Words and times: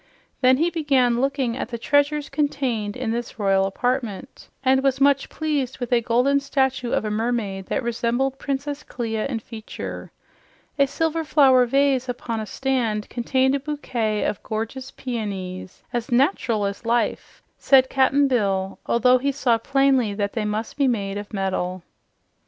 Then 0.41 0.57
he 0.57 0.71
began 0.71 1.21
looking 1.21 1.55
at 1.55 1.69
the 1.69 1.77
treasures 1.77 2.27
contained 2.27 2.97
in 2.97 3.11
this 3.11 3.37
royal 3.37 3.67
apartment, 3.67 4.49
and 4.65 4.81
was 4.81 4.99
much 4.99 5.29
pleased 5.29 5.77
with 5.77 5.93
a 5.93 6.01
golden 6.01 6.39
statue 6.39 6.91
of 6.91 7.05
a 7.05 7.11
mermaid 7.11 7.67
that 7.67 7.83
resembled 7.83 8.39
Princess 8.39 8.81
Clia 8.81 9.27
in 9.27 9.37
feature. 9.37 10.11
A 10.79 10.87
silver 10.87 11.23
flower 11.23 11.67
vase 11.67 12.09
upon 12.09 12.39
a 12.39 12.47
stand 12.47 13.09
contained 13.11 13.53
a 13.53 13.59
bouquet 13.59 14.23
of 14.25 14.41
gorgeous 14.41 14.89
peonies, 14.89 15.83
"as 15.93 16.11
nat'ral 16.11 16.65
as 16.65 16.83
life," 16.83 17.43
said 17.59 17.87
Cap'n 17.87 18.27
Bill, 18.27 18.79
although 18.87 19.19
he 19.19 19.31
saw 19.31 19.59
plainly 19.59 20.15
that 20.15 20.33
they 20.33 20.45
must 20.45 20.77
be 20.77 20.87
made 20.87 21.19
of 21.19 21.31
metal. 21.31 21.83